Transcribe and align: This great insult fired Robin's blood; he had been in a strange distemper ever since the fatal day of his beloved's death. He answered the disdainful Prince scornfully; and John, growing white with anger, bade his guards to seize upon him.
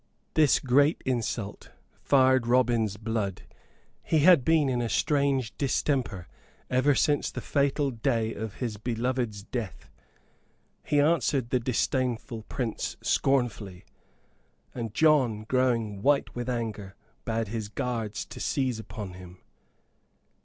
This 0.33 0.57
great 0.57 0.99
insult 1.05 1.69
fired 2.01 2.47
Robin's 2.47 2.97
blood; 2.97 3.43
he 4.01 4.17
had 4.21 4.43
been 4.43 4.67
in 4.67 4.81
a 4.81 4.89
strange 4.89 5.55
distemper 5.59 6.27
ever 6.71 6.95
since 6.95 7.29
the 7.29 7.39
fatal 7.39 7.91
day 7.91 8.33
of 8.33 8.55
his 8.55 8.77
beloved's 8.77 9.43
death. 9.43 9.91
He 10.83 10.99
answered 10.99 11.51
the 11.51 11.59
disdainful 11.59 12.45
Prince 12.49 12.97
scornfully; 13.03 13.85
and 14.73 14.91
John, 14.91 15.43
growing 15.43 16.01
white 16.01 16.33
with 16.35 16.49
anger, 16.49 16.95
bade 17.23 17.49
his 17.49 17.69
guards 17.69 18.25
to 18.25 18.39
seize 18.39 18.79
upon 18.79 19.13
him. 19.13 19.37